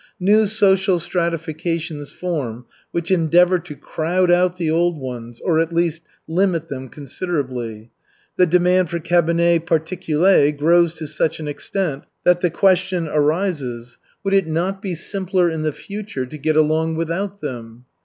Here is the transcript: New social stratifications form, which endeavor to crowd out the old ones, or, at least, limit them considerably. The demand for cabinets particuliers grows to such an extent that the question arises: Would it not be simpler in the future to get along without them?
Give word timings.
New 0.19 0.47
social 0.47 0.97
stratifications 0.97 2.09
form, 2.09 2.65
which 2.89 3.11
endeavor 3.11 3.59
to 3.59 3.75
crowd 3.75 4.31
out 4.31 4.55
the 4.55 4.71
old 4.71 4.97
ones, 4.99 5.39
or, 5.41 5.59
at 5.59 5.71
least, 5.71 6.01
limit 6.27 6.69
them 6.69 6.89
considerably. 6.89 7.91
The 8.35 8.47
demand 8.47 8.89
for 8.89 8.97
cabinets 8.97 9.65
particuliers 9.67 10.53
grows 10.57 10.95
to 10.95 11.07
such 11.07 11.39
an 11.39 11.47
extent 11.47 12.05
that 12.23 12.41
the 12.41 12.49
question 12.49 13.07
arises: 13.07 13.99
Would 14.23 14.33
it 14.33 14.47
not 14.47 14.81
be 14.81 14.95
simpler 14.95 15.51
in 15.51 15.61
the 15.61 15.71
future 15.71 16.25
to 16.25 16.37
get 16.39 16.55
along 16.55 16.95
without 16.95 17.39
them? 17.41 17.85